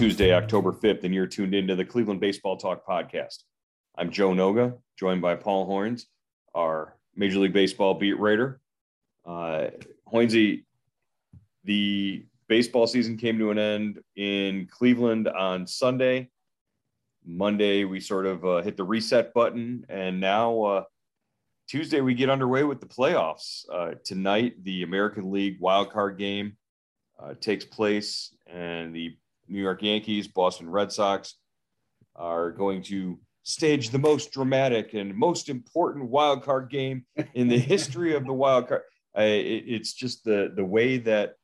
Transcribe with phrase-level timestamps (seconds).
[0.00, 3.40] Tuesday, October 5th, and you're tuned into the Cleveland Baseball Talk podcast.
[3.98, 6.04] I'm Joe Noga, joined by Paul Hoynes,
[6.54, 8.62] our Major League Baseball beat writer.
[9.26, 9.66] Uh,
[10.10, 10.64] Hoynsie,
[11.64, 16.30] the baseball season came to an end in Cleveland on Sunday.
[17.22, 20.84] Monday, we sort of uh, hit the reset button, and now uh,
[21.68, 23.66] Tuesday, we get underway with the playoffs.
[23.70, 26.56] Uh, tonight, the American League wild card game
[27.22, 29.14] uh, takes place, and the
[29.50, 31.34] New York Yankees, Boston Red Sox
[32.16, 37.58] are going to stage the most dramatic and most important wild card game in the
[37.58, 38.82] history of the wild card.
[39.16, 41.34] Uh, it, it's just the the way that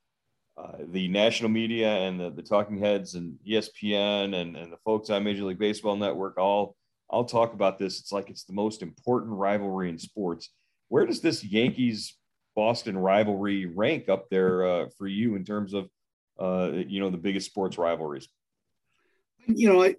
[0.57, 5.11] uh, the national media and the, the talking heads and ESPN and, and the folks
[5.11, 6.77] on Major League Baseball Network all
[7.09, 8.01] all talk about this.
[8.01, 10.51] It's like it's the most important rivalry in sports.
[10.89, 12.17] Where does this Yankees
[12.55, 15.89] Boston rivalry rank up there uh, for you in terms of
[16.39, 18.29] uh, you know the biggest sports rivalries?
[19.47, 19.97] you know, I,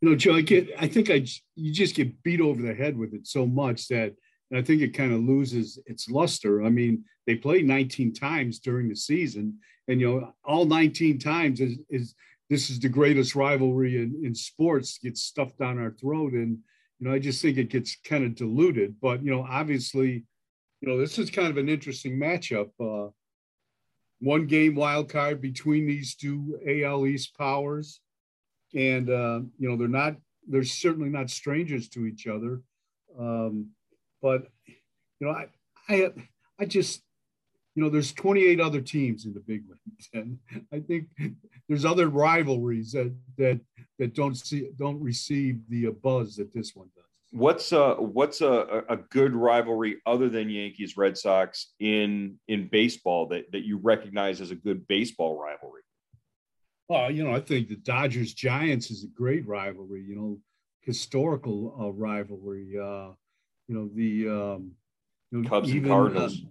[0.00, 2.96] you know, Joe, I get, I think I, you just get beat over the head
[2.96, 4.14] with it so much that
[4.54, 6.62] I think it kind of loses its luster.
[6.62, 11.60] I mean, they played 19 times during the season, and you know, all 19 times
[11.60, 12.14] is, is
[12.50, 16.58] this is the greatest rivalry in, in sports gets stuffed down our throat, and
[16.98, 18.94] you know, I just think it gets kind of diluted.
[19.00, 20.24] But you know, obviously,
[20.80, 22.70] you know, this is kind of an interesting matchup.
[22.78, 23.10] Uh,
[24.24, 28.00] one game wild card between these two AL East powers.
[28.74, 30.16] And uh, you know they're not
[30.48, 32.60] they're certainly not strangers to each other.
[33.18, 33.70] Um,
[34.20, 34.48] but
[35.20, 35.48] you know I,
[35.88, 36.10] I
[36.58, 37.02] i just
[37.74, 40.38] you know there's 28 other teams in the big leagues and
[40.72, 41.08] i think
[41.68, 43.60] there's other rivalries that that
[43.98, 47.03] that don't see don't receive the uh, buzz that this one does
[47.34, 53.26] What's a what's a, a good rivalry other than Yankees Red Sox in in baseball
[53.28, 55.82] that that you recognize as a good baseball rivalry?
[56.88, 60.38] well you know i think the dodgers giants is a great rivalry you know
[60.82, 63.08] historical uh, rivalry uh
[63.68, 64.72] you know the um
[65.30, 66.42] you know, Cubs and Cardinals.
[66.44, 66.48] uh,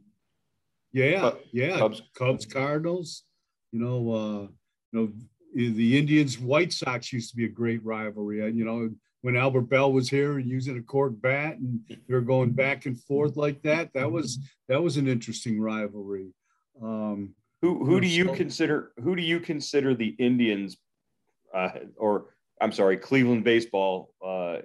[0.92, 3.24] yeah yeah Cubs- Cubs, Cardinals.
[3.72, 4.48] You know, uh,
[4.92, 5.12] you know
[5.56, 8.38] the Indians White Sox used to be a great rivalry.
[8.54, 8.90] You know,
[9.24, 12.86] when Albert Belle was here and using a cork bat, and they were going back
[12.86, 13.92] and forth like that.
[13.94, 16.34] That was that was an interesting rivalry.
[16.82, 20.78] Um, Who who do you So- consider who do you consider the Indians
[21.54, 24.58] uh, or I'm sorry, Cleveland baseball uh,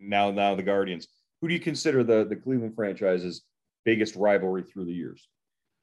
[0.00, 1.08] now now the Guardians.
[1.40, 3.42] Who do you consider the the Cleveland franchise's
[3.84, 5.28] biggest rivalry through the years?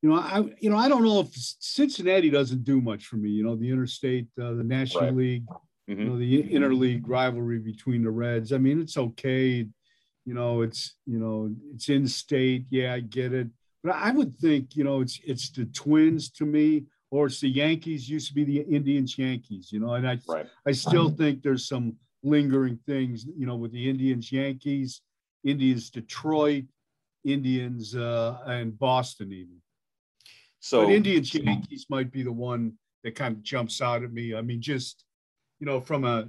[0.04, 3.32] you know, I you know I don't know if Cincinnati doesn't do much for me.
[3.32, 5.16] You know, the interstate, uh, the National Right.
[5.16, 5.44] League,
[5.90, 6.00] Mhm.
[6.00, 8.52] you know, the interleague rivalry between the Reds.
[8.52, 9.68] I mean, it's okay.
[10.26, 12.66] You know, it's you know, it's in state.
[12.70, 13.48] Yeah, I get it.
[13.84, 17.50] But I would think, you know, it's it's the Twins to me, or it's the
[17.50, 18.10] Yankees.
[18.10, 19.72] Used to be the Indians Yankees.
[19.72, 20.48] You know, and I Right.
[20.66, 23.26] I still think there's some lingering things.
[23.26, 25.02] You know, with the Indians Yankees,
[25.46, 26.66] Indians Detroit,
[27.24, 29.62] Indians uh, and Boston even.
[30.60, 34.36] So but Indians Yankees might be the one that kind of jumps out at me.
[34.36, 35.06] I mean, just
[35.60, 36.28] you know, from a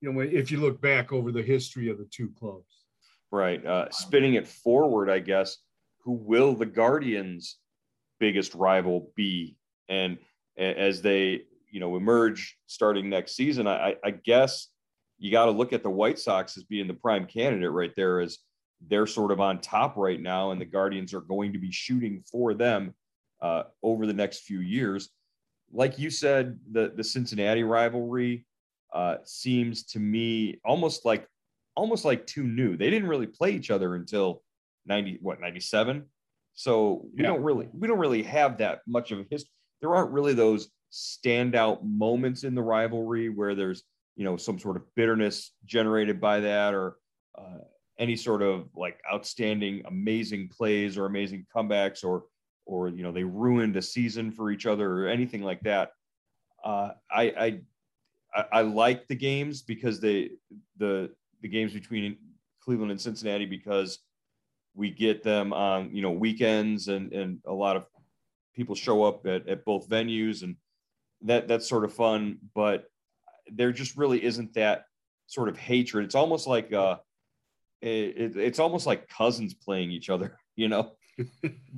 [0.00, 2.84] you know, if you look back over the history of the two clubs.
[3.30, 3.64] Right.
[3.64, 5.58] Uh, spinning it forward, I guess,
[6.04, 7.56] who will the Guardians'
[8.20, 9.56] biggest rival be?
[9.88, 10.18] And
[10.56, 14.68] as they, you know, emerge starting next season, I, I- guess
[15.18, 18.20] you got to look at the White Sox as being the prime candidate right there,
[18.20, 18.38] as
[18.86, 22.22] they're sort of on top right now, and the Guardians are going to be shooting
[22.30, 22.94] for them
[23.42, 25.10] uh, over the next few years.
[25.72, 28.46] Like you said, the the Cincinnati rivalry
[28.92, 31.26] uh, seems to me almost like
[31.76, 32.76] almost like too new.
[32.76, 34.42] They didn't really play each other until
[34.88, 36.04] 90 what 97
[36.54, 37.28] so we yeah.
[37.28, 39.50] don't really we don't really have that much of a history
[39.80, 43.84] there aren't really those standout moments in the rivalry where there's
[44.16, 46.96] you know some sort of bitterness generated by that or
[47.36, 47.58] uh,
[47.98, 52.24] any sort of like outstanding amazing plays or amazing comebacks or
[52.68, 55.92] or you know they ruined a season for each other or anything like that.
[56.62, 57.60] Uh, I, I
[58.52, 60.30] i like the games because they
[60.76, 61.10] the
[61.40, 62.16] the games between
[62.60, 64.00] cleveland and cincinnati because
[64.74, 67.86] we get them on you know weekends and and a lot of
[68.54, 70.56] people show up at, at both venues and
[71.22, 72.90] that that's sort of fun but
[73.50, 74.84] there just really isn't that
[75.26, 76.04] sort of hatred.
[76.04, 76.96] It's almost like uh
[77.80, 80.92] it, it's almost like cousins playing each other you know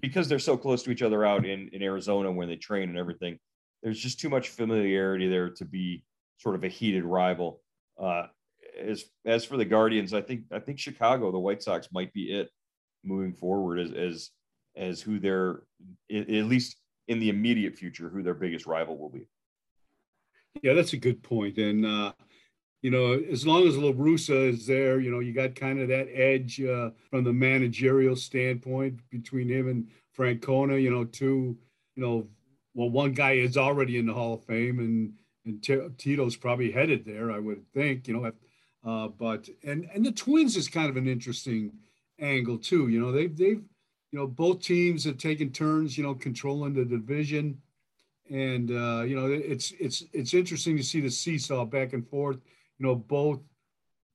[0.01, 2.99] because they're so close to each other out in in arizona when they train and
[2.99, 3.39] everything
[3.83, 6.05] there's just too much familiarity there to be
[6.39, 7.61] sort of a heated rival
[8.01, 8.27] uh
[8.79, 12.33] as as for the guardians i think i think chicago the white sox might be
[12.33, 12.51] it
[13.05, 14.31] moving forward as as
[14.77, 15.63] as who their
[16.11, 16.77] at least
[17.11, 19.27] in the immediate future who their biggest rival will be.
[20.63, 21.25] Yeah, that's a good.
[21.31, 22.13] And uh,
[22.83, 25.89] you know, as long as La Russa is there, you know, you got kind of
[25.89, 30.81] that edge uh, from the managerial standpoint between him and Francona.
[30.81, 31.59] You know, two,
[31.97, 32.27] you know,
[32.75, 35.13] well, one guy is already in the Hall of Fame, and
[35.45, 38.09] and T- Tito's probably headed there, I would think.
[38.09, 38.33] You know,
[38.85, 41.73] uh, but and and the Twins is kind of an interesting
[42.19, 42.89] angle too.
[42.89, 43.63] You know, they've they've
[44.11, 47.61] you know both teams have taken turns, you know, controlling the division,
[48.31, 52.39] and uh, you know it's it's it's interesting to see the seesaw back and forth.
[52.81, 53.39] You know, both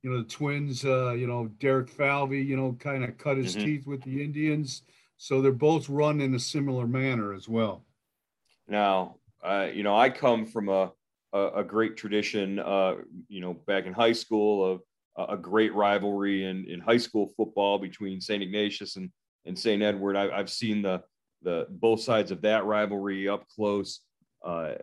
[0.04, 0.84] you know the Twins.
[0.84, 3.66] Uh, you know, Derek Falvey, you know, kind of cut his mm-hmm.
[3.66, 4.82] teeth with the Indians,
[5.16, 7.86] so they're both run in a similar manner as well.
[8.68, 10.92] Now, uh, you know, I come from a
[11.32, 12.60] a, a great tradition.
[12.60, 12.96] Uh,
[13.30, 14.82] you know, back in high school of
[15.18, 18.44] a great rivalry in, in high school football between St.
[18.44, 19.10] Ignatius and,
[19.46, 19.82] and St.
[19.82, 20.18] Edward.
[20.18, 21.04] I, have seen the,
[21.42, 24.02] the both sides of that rivalry up close.
[24.44, 24.74] Uh,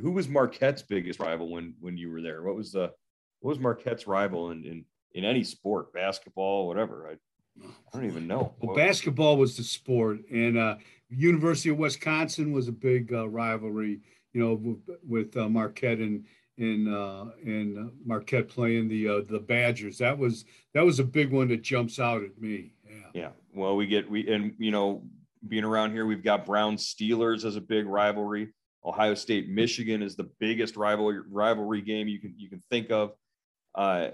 [0.00, 2.42] who was Marquette's biggest rival when when you were there?
[2.42, 2.92] What was the
[3.40, 7.08] what was Marquette's rival in in, in any sport, basketball, whatever?
[7.10, 8.54] I, I don't even know.
[8.60, 10.76] Well, basketball was the sport, and uh,
[11.08, 14.00] University of Wisconsin was a big uh, rivalry.
[14.32, 16.24] You know, with, with uh, Marquette and
[16.58, 19.98] in uh, in Marquette playing the uh, the Badgers.
[19.98, 22.72] That was that was a big one that jumps out at me.
[22.84, 22.92] Yeah.
[23.14, 23.28] Yeah.
[23.52, 25.04] Well, we get we and you know
[25.46, 28.52] being around here, we've got Brown Steelers as a big rivalry.
[28.84, 33.12] Ohio State Michigan is the biggest rivalry rivalry game you can you can think of.
[33.74, 34.08] Uh,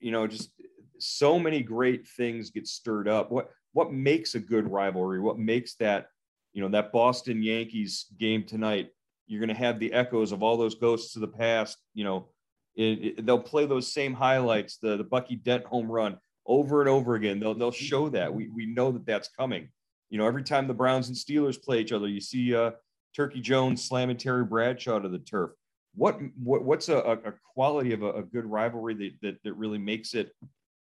[0.00, 0.50] you know, just
[0.98, 3.30] so many great things get stirred up.
[3.30, 5.20] What what makes a good rivalry?
[5.20, 6.08] What makes that
[6.52, 8.90] you know that Boston Yankees game tonight
[9.26, 11.78] you're going to have the echoes of all those ghosts of the past.
[11.94, 12.28] You know,
[12.76, 16.88] it, it, they'll play those same highlights, the the Bucky Dent home run over and
[16.88, 17.40] over again.
[17.40, 18.32] They'll they'll show that.
[18.32, 19.68] We we know that that's coming.
[20.10, 22.72] You know, every time the Browns and Steelers play each other, you see uh,
[23.14, 25.50] Turkey Jones slamming Terry Bradshaw to the turf.
[25.94, 29.76] What, what what's a, a quality of a, a, good rivalry that, that that really
[29.76, 30.34] makes it,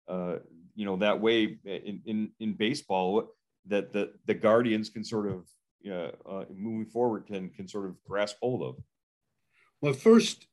[0.08, 0.36] uh,
[0.76, 3.32] you know, that way in in, in baseball
[3.66, 5.48] that the the Guardians can sort of
[5.90, 8.84] uh, uh, moving forward can can sort of grasp hold of?
[9.82, 10.48] Well, first,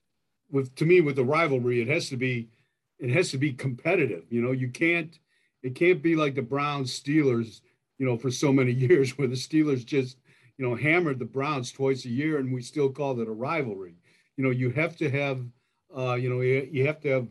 [0.51, 2.49] with to me with the rivalry, it has to be
[2.99, 4.25] it has to be competitive.
[4.31, 5.19] You know, you can't
[5.63, 7.61] it can't be like the Browns Steelers.
[7.99, 10.19] You know, for so many years where the Steelers just
[10.59, 13.95] you know hammered the Browns twice a year, and we still called it a rivalry.
[14.37, 15.41] You know, you have to have
[15.97, 17.29] uh, you know you, you have to have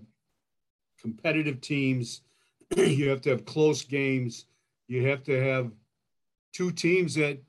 [0.99, 2.21] competitive teams.
[2.75, 4.45] you have to have close games.
[4.87, 5.71] You have to have
[6.53, 7.39] two teams that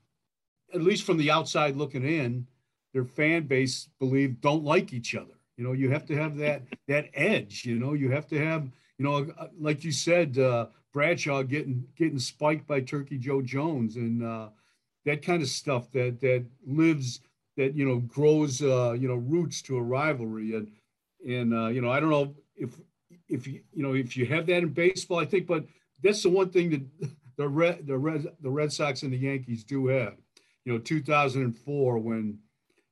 [0.75, 2.47] at least from the outside looking in,
[2.92, 5.38] their fan base believe don't like each other.
[5.56, 7.64] You know, you have to have that that edge.
[7.64, 11.87] You know, you have to have you know, uh, like you said, uh, Bradshaw getting
[11.97, 14.49] getting spiked by Turkey Joe Jones and uh,
[15.07, 17.21] that kind of stuff that that lives
[17.57, 20.71] that you know grows uh, you know roots to a rivalry and
[21.27, 22.79] and uh, you know I don't know if
[23.29, 25.65] if you you know if you have that in baseball I think but
[26.03, 29.65] that's the one thing that the red the red the Red Sox and the Yankees
[29.65, 30.15] do have
[30.65, 32.39] you know 2004 when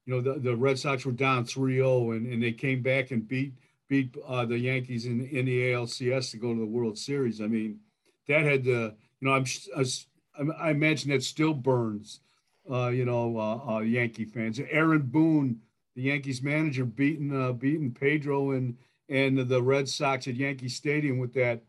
[0.07, 3.27] you know the, the Red Sox were down 3-0 and, and they came back and
[3.27, 3.55] beat
[3.89, 7.41] beat uh, the Yankees in in the ALCS to go to the World Series.
[7.41, 7.81] I mean,
[8.29, 9.45] that had the you know I'm
[9.77, 9.85] I,
[10.59, 12.21] I imagine that still burns.
[12.71, 14.59] Uh, you know, uh, uh, Yankee fans.
[14.71, 15.61] Aaron Boone,
[15.95, 18.77] the Yankees manager, beating uh, beating Pedro and
[19.09, 21.63] and the Red Sox at Yankee Stadium with that,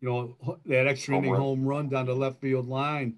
[0.00, 3.16] you know, that extra inning home run down the left field line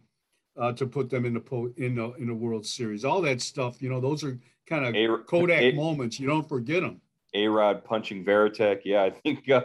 [0.56, 3.04] uh, to put them in the po- in the in the World Series.
[3.04, 6.18] All that stuff, you know, those are kind of Kodak a- moments.
[6.18, 7.00] You don't forget them.
[7.34, 8.80] A Rod punching Varitek.
[8.84, 9.60] Yeah, I think uh,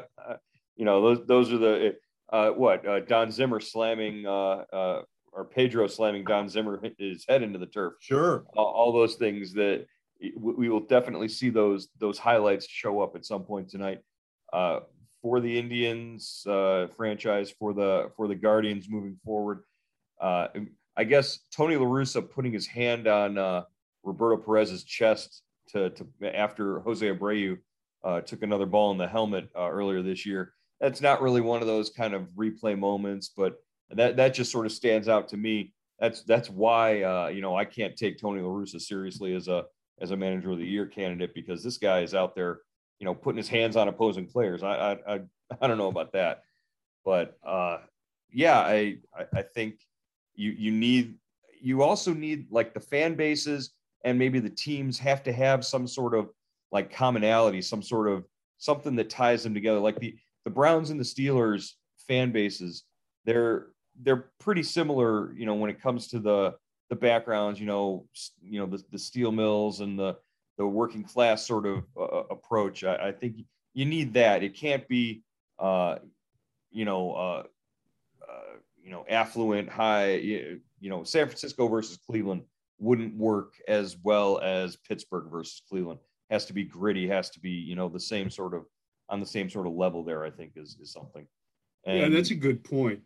[0.75, 1.95] you know those those are the
[2.29, 5.01] uh, what uh, Don Zimmer slamming uh, uh,
[5.35, 7.93] or Pedro slamming Don Zimmer his head into the turf.
[7.99, 9.85] Sure, all, all those things that
[10.37, 13.99] we will definitely see those those highlights show up at some point tonight
[14.53, 14.79] uh,
[15.21, 19.63] for the Indians uh, franchise for the for the Guardians moving forward.
[20.21, 20.47] Uh,
[20.95, 23.63] I guess Tony La Russa putting his hand on uh,
[24.03, 27.57] Roberto Perez's chest to, to after Jose Abreu
[28.03, 30.53] uh, took another ball in the helmet uh, earlier this year.
[30.79, 33.55] That's not really one of those kind of replay moments, but
[33.97, 35.73] that that just sort of stands out to me.
[35.99, 39.65] That's that's why you know I can't take Tony La Russa seriously as a
[40.01, 42.59] as a manager of the year candidate because this guy is out there,
[42.99, 44.63] you know, putting his hands on opposing players.
[44.63, 44.73] I
[45.07, 45.19] I I,
[45.61, 46.43] I don't know about that,
[47.05, 47.79] but uh,
[48.31, 48.97] yeah, I
[49.33, 49.75] I think
[50.35, 51.15] you you need
[51.61, 53.71] you also need like the fan bases
[54.03, 56.29] and maybe the teams have to have some sort of
[56.71, 58.25] like commonality, some sort of
[58.57, 59.79] something that ties them together.
[59.79, 61.71] Like the the Browns and the Steelers
[62.07, 62.83] fan bases,
[63.25, 63.67] they're
[64.01, 66.55] they're pretty similar, you know, when it comes to the
[66.89, 68.05] the backgrounds, you know,
[68.41, 70.15] you know the, the steel mills and the
[70.57, 72.83] the working class sort of uh, uh, approach.
[72.83, 73.37] I, I, think
[73.73, 74.43] you need that.
[74.43, 75.23] It can't be,
[75.57, 75.95] uh,
[76.71, 77.43] you know, uh,
[78.21, 80.15] uh, you know, affluent, high.
[80.15, 82.43] You, you know, San Francisco versus Cleveland
[82.77, 85.99] wouldn't work as well as Pittsburgh versus Cleveland.
[86.29, 87.07] Has to be gritty.
[87.07, 88.65] Has to be, you know, the same sort of
[89.09, 90.03] on the same sort of level.
[90.03, 91.25] There, I think is is something.
[91.85, 93.01] And, yeah, that's a good point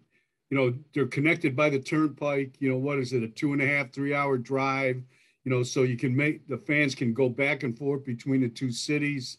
[0.50, 3.62] you know they're connected by the turnpike you know what is it a two and
[3.62, 5.02] a half three hour drive
[5.44, 8.50] you know so you can make the fans can go back and forth between the
[8.50, 9.38] two cities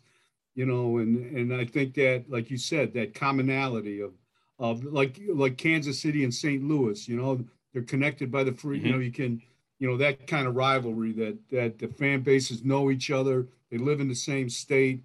[0.54, 4.12] you know and and i think that like you said that commonality of
[4.58, 7.40] of like like kansas city and st louis you know
[7.72, 8.86] they're connected by the free mm-hmm.
[8.86, 9.40] you know you can
[9.78, 13.78] you know that kind of rivalry that that the fan bases know each other they
[13.78, 15.02] live in the same state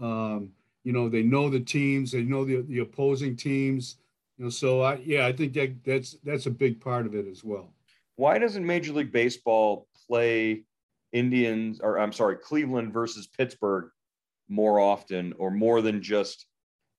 [0.00, 0.50] um,
[0.84, 3.96] you know they know the teams they know the, the opposing teams
[4.44, 7.44] know, so I yeah, I think that that's that's a big part of it as
[7.44, 7.74] well.
[8.16, 10.64] Why doesn't Major League Baseball play
[11.12, 13.90] Indians or I'm sorry, Cleveland versus Pittsburgh
[14.48, 16.46] more often or more than just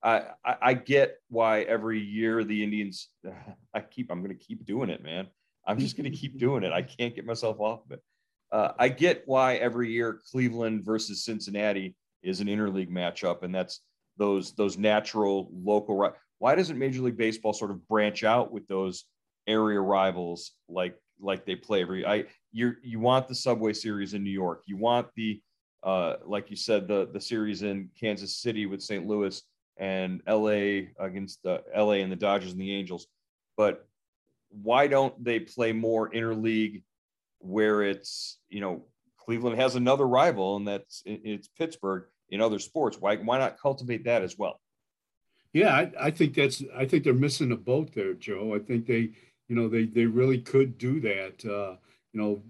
[0.03, 3.09] I, I, I get why every year the Indians
[3.73, 5.27] I keep I'm gonna keep doing it, man.
[5.65, 6.71] I'm just gonna keep doing it.
[6.71, 8.03] I can't get myself off of it.
[8.51, 13.81] Uh, I get why every year Cleveland versus Cincinnati is an interleague matchup, and that's
[14.17, 15.95] those those natural local
[16.41, 19.05] why doesn't Major League Baseball sort of branch out with those
[19.45, 24.23] area rivals like like they play every I you you want the Subway Series in
[24.23, 25.39] New York, you want the
[25.83, 29.05] uh, like you said the the series in Kansas City with St.
[29.05, 29.39] Louis
[29.77, 33.05] and LA against the LA and the Dodgers and the Angels,
[33.55, 33.87] but
[34.49, 36.81] why don't they play more interleague
[37.37, 38.83] where it's you know
[39.19, 42.97] Cleveland has another rival and that's it's Pittsburgh in other sports.
[42.99, 44.59] Why why not cultivate that as well?
[45.53, 48.55] Yeah, I, I, think that's I think they're missing a boat there, Joe.
[48.55, 49.11] I think they,
[49.49, 51.43] you know, they they really could do that.
[51.45, 51.75] Uh,
[52.13, 52.41] you know,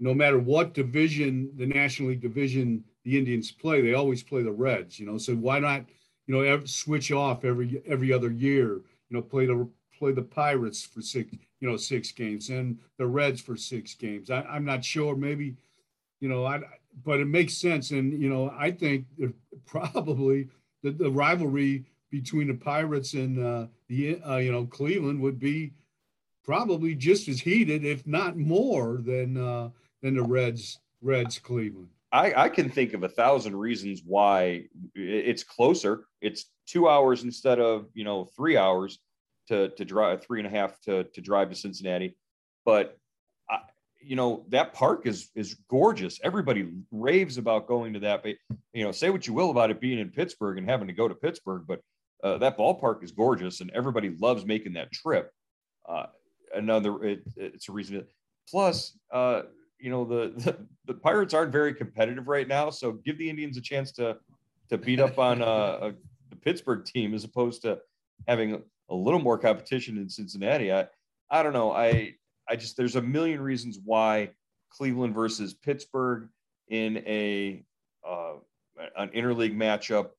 [0.00, 4.50] no matter what division the National League division the Indians play, they always play the
[4.50, 4.98] Reds.
[4.98, 5.84] You know, so why not,
[6.26, 8.72] you know, switch off every every other year?
[8.74, 13.06] You know, play the play the Pirates for six, you know, six games and the
[13.06, 14.30] Reds for six games.
[14.30, 15.14] I, I'm not sure.
[15.14, 15.54] Maybe,
[16.20, 16.60] you know, I
[17.04, 17.92] but it makes sense.
[17.92, 19.06] And you know, I think
[19.66, 20.48] probably
[20.82, 25.72] the, the rivalry between the Pirates and uh, the uh, you know Cleveland would be
[26.44, 29.70] probably just as heated, if not more, than uh,
[30.02, 31.88] than the Reds Reds Cleveland.
[32.12, 36.04] I, I can think of a thousand reasons why it's closer.
[36.20, 39.00] It's two hours instead of you know three hours
[39.48, 42.16] to to drive three and a half to to drive to Cincinnati,
[42.64, 42.98] but
[44.04, 46.20] you know that park is is gorgeous.
[46.22, 48.22] Everybody raves about going to that.
[48.22, 48.34] But
[48.74, 51.08] you know, say what you will about it being in Pittsburgh and having to go
[51.08, 51.80] to Pittsburgh, but
[52.22, 55.32] uh, that ballpark is gorgeous and everybody loves making that trip.
[55.88, 56.06] Uh,
[56.54, 57.96] another, it, it's a reason.
[57.96, 58.06] To,
[58.48, 59.42] plus, uh,
[59.78, 63.56] you know, the, the, the Pirates aren't very competitive right now, so give the Indians
[63.56, 64.18] a chance to
[64.68, 65.92] to beat up on uh, a,
[66.30, 67.78] the Pittsburgh team as opposed to
[68.26, 70.72] having a little more competition in Cincinnati.
[70.72, 70.86] I
[71.30, 71.72] I don't know.
[71.72, 72.14] I
[72.48, 74.30] I just there's a million reasons why
[74.70, 76.28] Cleveland versus Pittsburgh
[76.68, 77.64] in a
[78.08, 78.34] uh,
[78.96, 80.10] an interleague matchup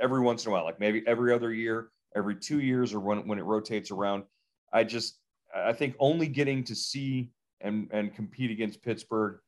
[0.00, 3.26] every once in a while, like maybe every other year, every two years, or when
[3.26, 4.24] when it rotates around.
[4.72, 5.18] I just
[5.54, 9.38] I think only getting to see and and compete against Pittsburgh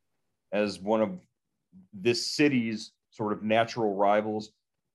[0.53, 1.19] as one of
[1.93, 4.51] this city's sort of natural rivals.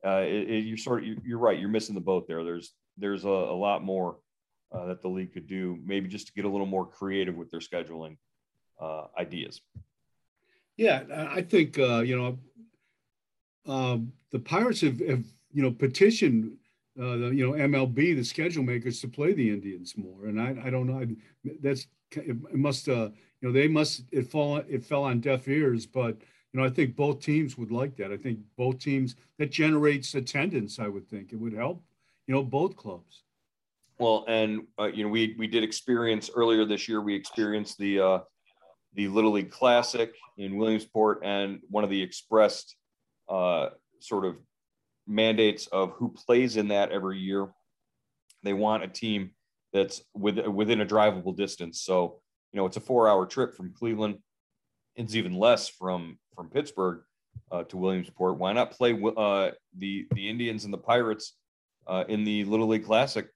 [0.05, 1.59] Uh, you're sort of you're right.
[1.59, 2.43] You're missing the boat there.
[2.43, 4.17] There's there's a, a lot more
[4.71, 7.49] uh, that the league could do, maybe just to get a little more creative with
[7.51, 8.17] their scheduling
[8.81, 9.61] uh, ideas.
[10.77, 12.39] Yeah, I think uh, you know
[13.65, 16.57] um, the Pirates have, have you know petitioned
[16.99, 20.55] uh, the you know MLB the schedule makers to play the Indians more, and I
[20.65, 21.07] I don't know I,
[21.61, 23.09] that's it must uh
[23.41, 26.17] you know they must it fall it fell on deaf ears, but
[26.51, 28.11] you know I think both teams would like that.
[28.11, 30.79] I think both teams that generates attendance.
[30.79, 31.83] I would think it would help
[32.27, 33.23] you know both clubs.
[33.97, 37.01] Well, and uh, you know we we did experience earlier this year.
[37.01, 38.19] We experienced the uh,
[38.93, 42.75] the Little League Classic in Williamsport, and one of the expressed
[43.29, 43.69] uh,
[43.99, 44.37] sort of
[45.07, 47.47] mandates of who plays in that every year.
[48.43, 49.31] They want a team
[49.73, 51.81] that's with, within a drivable distance.
[51.81, 52.21] So,
[52.51, 54.19] you know, it's a four hour trip from Cleveland.
[54.95, 57.01] It's even less from, from Pittsburgh
[57.51, 58.37] uh, to Williamsport.
[58.37, 61.35] Why not play uh, the, the Indians and the Pirates
[61.87, 63.27] uh, in the Little League Classic,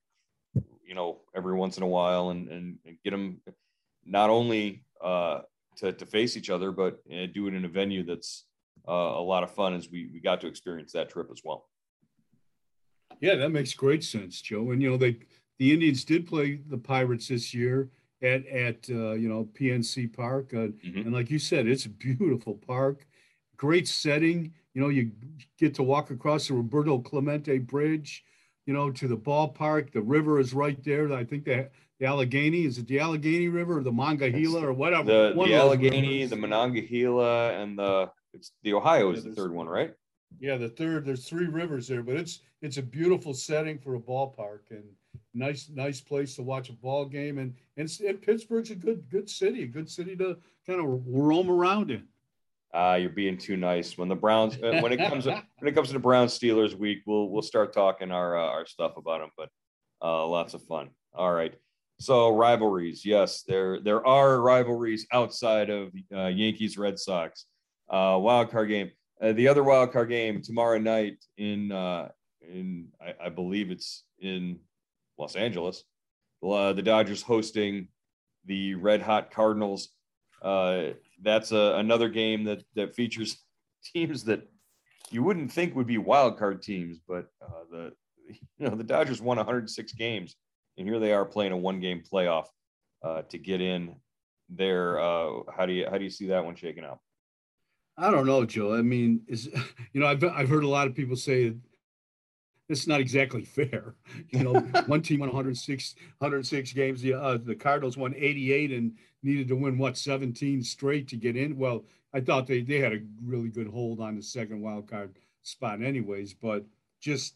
[0.86, 3.40] you know, every once in a while and, and, and get them
[4.04, 5.40] not only uh,
[5.76, 8.44] to, to face each other, but uh, do it in a venue that's
[8.88, 11.66] uh, a lot of fun as we, we got to experience that trip as well.
[13.20, 14.70] Yeah, that makes great sense, Joe.
[14.72, 15.18] And, you know, they,
[15.58, 17.90] the Indians did play the Pirates this year
[18.22, 20.52] at, at uh, you know, PNC Park.
[20.52, 21.00] Uh, mm-hmm.
[21.00, 23.06] And like you said, it's a beautiful park,
[23.56, 24.52] great setting.
[24.74, 25.12] You know, you
[25.58, 28.24] get to walk across the Roberto Clemente Bridge,
[28.66, 29.92] you know, to the ballpark.
[29.92, 31.12] The river is right there.
[31.12, 35.04] I think that the Allegheny is it the Allegheny River or the Monongahela or whatever?
[35.04, 39.94] The, the Allegheny, the Monongahela, and the it's the Ohio is the third one, right?
[40.40, 41.04] Yeah, the third.
[41.04, 44.84] There's three rivers there, but it's it's a beautiful setting for a ballpark and
[45.32, 47.38] nice nice place to watch a ball game.
[47.38, 50.36] And and, and Pittsburgh's a good good city, a good city to
[50.66, 52.06] kind of roam around in.
[52.72, 53.96] Ah, uh, you're being too nice.
[53.96, 56.74] When the Browns, uh, when it comes to, when it comes to the Browns Steelers
[56.74, 59.30] week, we'll we'll start talking our uh, our stuff about them.
[59.36, 59.50] But
[60.02, 60.90] uh, lots of fun.
[61.14, 61.54] All right.
[62.00, 67.46] So rivalries, yes, there there are rivalries outside of uh, Yankees Red Sox
[67.88, 68.90] uh, wild card game.
[69.20, 72.08] Uh, the other wild card game tomorrow night in uh,
[72.40, 74.58] in I, I believe it's in
[75.18, 75.84] Los Angeles.
[76.42, 77.88] Uh, the Dodgers hosting
[78.44, 79.90] the Red Hot Cardinals.
[80.42, 80.90] Uh,
[81.22, 83.38] that's a, another game that that features
[83.94, 84.48] teams that
[85.10, 87.92] you wouldn't think would be wild card teams, but uh, the
[88.58, 90.36] you know the Dodgers won 106 games,
[90.76, 92.46] and here they are playing a one game playoff
[93.02, 93.96] uh, to get in
[94.48, 94.98] there.
[94.98, 97.00] Uh, how do you how do you see that one shaking out?
[97.96, 98.74] I don't know, Joe.
[98.74, 99.48] I mean, is
[99.92, 101.54] you know, I've I've heard a lot of people say
[102.68, 103.94] it's not exactly fair.
[104.30, 104.52] You know,
[104.86, 107.02] one team won 106 106 games.
[107.02, 111.36] The uh, the Cardinals won 88 and needed to win what 17 straight to get
[111.36, 111.56] in.
[111.56, 115.16] Well, I thought they they had a really good hold on the second wild card
[115.42, 116.34] spot, anyways.
[116.34, 116.64] But
[117.00, 117.34] just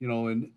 [0.00, 0.50] you know, and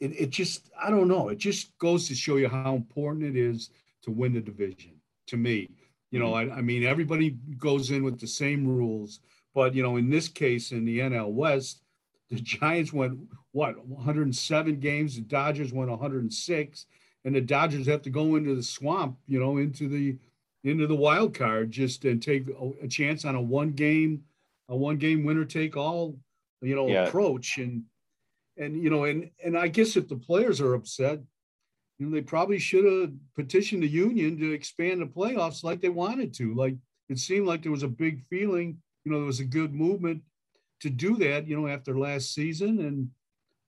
[0.00, 1.28] it, it just I don't know.
[1.28, 3.70] It just goes to show you how important it is
[4.02, 4.92] to win the division.
[5.28, 5.68] To me,
[6.10, 6.52] you know, mm-hmm.
[6.52, 9.20] I, I mean, everybody goes in with the same rules,
[9.54, 11.82] but you know, in this case, in the NL West,
[12.30, 13.18] the Giants went
[13.52, 16.86] what 107 games, the Dodgers went 106,
[17.24, 20.16] and the Dodgers have to go into the swamp, you know, into the
[20.64, 24.22] into the wild card just and take a, a chance on a one game,
[24.68, 26.16] a one game winner take all,
[26.60, 27.04] you know, yeah.
[27.04, 27.84] approach and
[28.56, 31.20] and you know, and and I guess if the players are upset,
[31.98, 35.88] you know, they probably should have petitioned the union to expand the playoffs like they
[35.88, 36.54] wanted to.
[36.54, 36.76] Like
[37.08, 40.22] it seemed like there was a big feeling, you know, there was a good movement
[40.80, 42.80] to do that, you know, after last season.
[42.80, 43.10] And,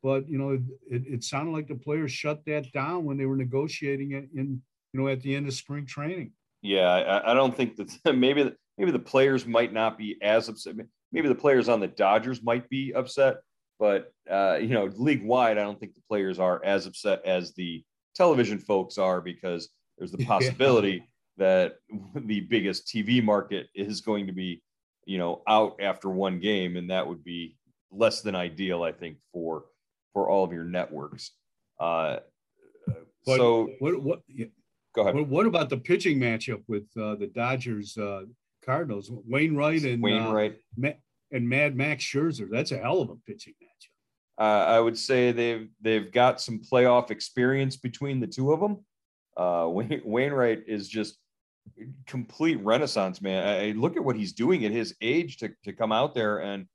[0.02, 0.52] but, you know,
[0.88, 4.62] it, it sounded like the players shut that down when they were negotiating it in,
[4.92, 6.32] you know, at the end of spring training.
[6.62, 6.88] Yeah.
[6.88, 10.76] I, I don't think that maybe, maybe the players might not be as upset.
[11.10, 13.38] Maybe the players on the Dodgers might be upset,
[13.80, 17.52] but, uh, you know, league wide, I don't think the players are as upset as
[17.54, 17.82] the,
[18.20, 21.02] television folks are because there's the possibility
[21.38, 21.76] that
[22.14, 24.62] the biggest TV market is going to be,
[25.06, 27.56] you know, out after one game, and that would be
[27.90, 29.64] less than ideal, I think, for
[30.12, 31.30] for all of your networks.
[31.78, 32.18] Uh,
[33.24, 34.46] but so what what yeah.
[34.94, 35.14] go ahead.
[35.14, 38.24] What, what, about the pitching matchup with uh, the Dodgers uh,
[38.64, 39.10] Cardinals?
[39.10, 40.90] Wainwright and uh, Wainwright uh,
[41.32, 42.48] and Mad Max Scherzer.
[42.50, 43.69] That's a hell of a pitching matchup.
[44.40, 48.78] Uh, I would say they've they've got some playoff experience between the two of them.
[49.36, 51.18] Uh, Wainwright is just
[52.06, 53.46] complete renaissance man.
[53.46, 56.66] I, look at what he's doing at his age to to come out there and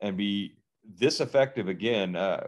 [0.00, 0.56] and be
[0.98, 2.16] this effective again.
[2.16, 2.46] Uh,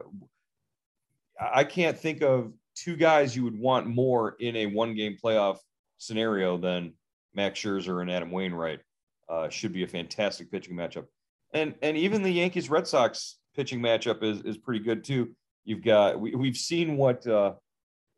[1.39, 5.59] I can't think of two guys you would want more in a one game playoff
[5.99, 6.95] scenario than
[7.35, 8.81] Max Scherzer and Adam Wainwright.
[9.29, 11.07] Uh, should be a fantastic pitching matchup.
[11.53, 15.35] And and even the Yankees Red Sox pitching matchup is is pretty good too.
[15.65, 17.55] You've got we, we've seen what uh,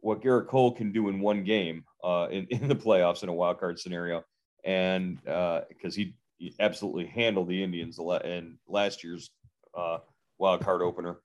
[0.00, 3.34] what Gerrit Cole can do in one game uh, in in the playoffs in a
[3.34, 4.24] wild card scenario,
[4.64, 6.02] and because uh,
[6.38, 9.30] he absolutely handled the Indians in last year's
[9.76, 9.98] uh,
[10.38, 11.20] wild card opener.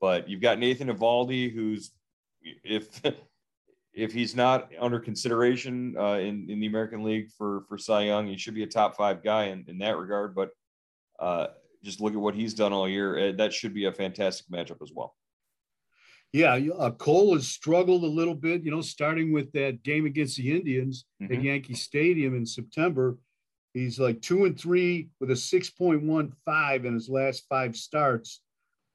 [0.00, 1.90] But you've got Nathan Eovaldi, who's
[2.64, 3.00] if
[3.94, 8.26] if he's not under consideration uh, in in the American League for for Cy Young,
[8.26, 10.34] he should be a top five guy in, in that regard.
[10.34, 10.50] But
[11.18, 11.48] uh,
[11.84, 13.28] just look at what he's done all year.
[13.28, 15.14] Uh, that should be a fantastic matchup as well.
[16.32, 20.36] Yeah, uh, Cole has struggled a little bit, you know, starting with that game against
[20.36, 21.32] the Indians mm-hmm.
[21.32, 23.16] at Yankee Stadium in September.
[23.72, 28.42] He's like two and three with a 6.15 in his last five starts.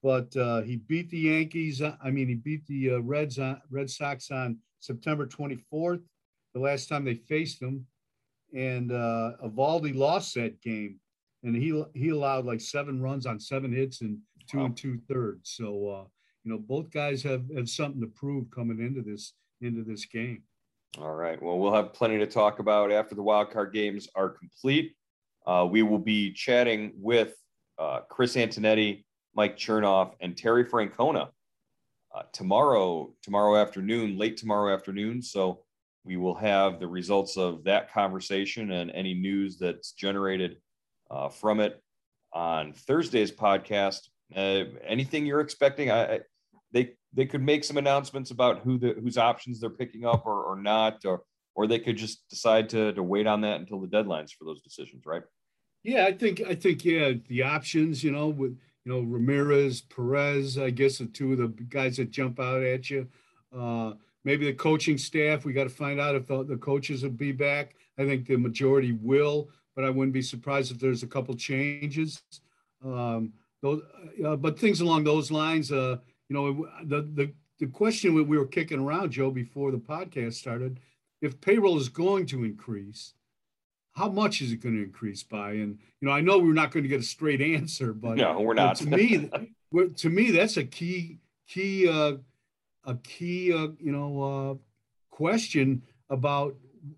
[0.04, 1.82] But uh, he beat the Yankees.
[1.82, 6.04] Uh, I mean, he beat the uh, Reds on, Red Sox on September 24th,
[6.54, 7.88] the last time they faced them.
[8.54, 11.00] And uh, lost that game,
[11.44, 14.18] and he he allowed like seven runs on seven hits and
[14.50, 14.66] two wow.
[14.66, 15.52] and two thirds.
[15.52, 16.04] So uh,
[16.44, 20.44] you know, both guys have have something to prove coming into this into this game.
[21.00, 21.42] All right.
[21.42, 24.96] Well, we'll have plenty to talk about after the wild card games are complete.
[25.46, 27.34] Uh, we will be chatting with
[27.80, 29.04] uh, Chris Antonetti,
[29.36, 31.30] Mike Chernoff, and Terry Francona
[32.14, 35.22] uh, tomorrow, tomorrow afternoon, late tomorrow afternoon.
[35.22, 35.64] So
[36.04, 40.58] we will have the results of that conversation and any news that's generated
[41.14, 41.82] uh, from it
[42.34, 44.08] on Thursday's podcast.
[44.36, 45.92] Uh, anything you're expecting?
[45.92, 46.20] I, I,
[46.72, 50.44] they they could make some announcements about who the whose options they're picking up or,
[50.44, 51.22] or not, or
[51.56, 54.62] or they could just decide to to wait on that until the deadlines for those
[54.62, 55.24] decisions, right?
[55.84, 60.58] Yeah, I think I think yeah, the options, you know, with you know Ramirez, Perez,
[60.58, 63.08] I guess the two of the guys that jump out at you.
[63.56, 65.46] Uh, maybe the coaching staff.
[65.46, 67.76] We got to find out if the, the coaches will be back.
[68.00, 72.22] I think the majority will, but I wouldn't be surprised if there's a couple changes.
[72.84, 73.82] Um, those,
[74.26, 75.72] uh, but things along those lines.
[75.72, 75.98] Uh,
[76.30, 80.80] you know, the, the, the question we were kicking around, Joe, before the podcast started,
[81.22, 83.14] if payroll is going to increase,
[83.94, 85.52] how much is it going to increase by?
[85.52, 88.42] And, you know, I know we're not going to get a straight answer, but no,
[88.42, 88.76] we're not.
[88.78, 89.30] to me,
[89.96, 92.18] to me, that's a key, key, uh,
[92.86, 94.56] a key, uh, you know, uh,
[95.16, 96.56] question about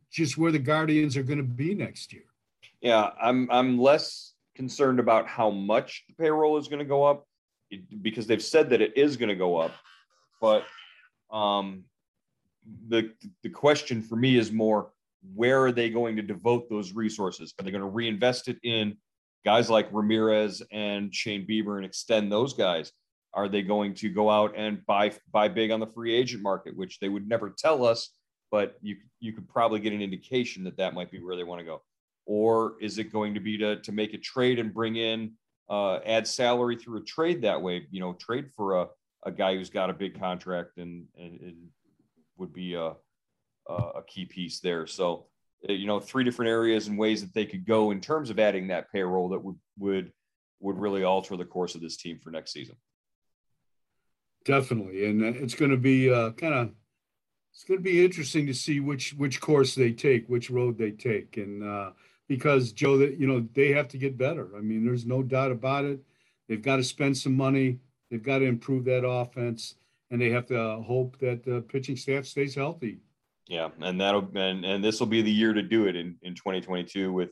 [0.09, 2.23] just where the Guardians are going to be next year.
[2.81, 7.25] Yeah, I'm, I'm less concerned about how much the payroll is going to go up
[8.01, 9.71] because they've said that it is going to go up.
[10.41, 10.63] But
[11.31, 11.85] um,
[12.87, 13.11] the
[13.43, 14.91] the question for me is more
[15.33, 17.53] where are they going to devote those resources?
[17.59, 18.97] Are they going to reinvest it in
[19.43, 22.91] guys like Ramirez and Shane Bieber and extend those guys?
[23.33, 26.75] Are they going to go out and buy buy big on the free agent market,
[26.75, 28.09] which they would never tell us,
[28.51, 31.59] but you you could probably get an indication that that might be where they want
[31.59, 31.81] to go.
[32.25, 35.33] Or is it going to be to to make a trade and bring in
[35.69, 37.87] uh, add salary through a trade that way.
[37.91, 38.87] You know, trade for a,
[39.25, 41.39] a guy who's got a big contract and, and,
[42.37, 42.91] would be a,
[43.69, 44.85] a key piece there.
[44.87, 45.27] So,
[45.69, 48.39] uh, you know, three different areas and ways that they could go in terms of
[48.39, 50.11] adding that payroll that would would
[50.59, 52.75] would really alter the course of this team for next season.
[54.43, 56.71] Definitely, and uh, it's going to be uh, kind of
[57.53, 60.91] it's going to be interesting to see which which course they take, which road they
[60.91, 61.91] take, and uh,
[62.27, 64.49] because Joe, that you know they have to get better.
[64.57, 65.99] I mean, there's no doubt about it.
[66.47, 67.79] They've got to spend some money.
[68.09, 69.75] They've got to improve that offense,
[70.11, 72.99] and they have to hope that the pitching staff stays healthy.
[73.47, 76.33] Yeah, and that'll and and this will be the year to do it in in
[76.33, 77.29] 2022 with,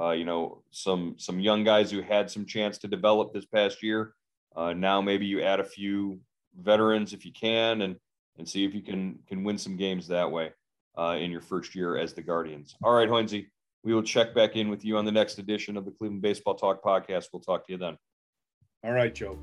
[0.00, 3.82] uh, you know, some some young guys who had some chance to develop this past
[3.82, 4.14] year.
[4.54, 6.20] Uh, now maybe you add a few
[6.58, 7.96] veterans if you can, and
[8.38, 10.52] and see if you can can win some games that way
[10.98, 12.74] uh, in your first year as the Guardians.
[12.82, 13.46] All right, Hoynsie,
[13.84, 16.54] we will check back in with you on the next edition of the Cleveland Baseball
[16.54, 17.26] Talk podcast.
[17.32, 17.96] We'll talk to you then.
[18.84, 19.38] All right, Joe.